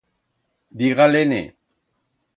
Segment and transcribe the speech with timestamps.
[0.77, 1.43] Diga-le-ne.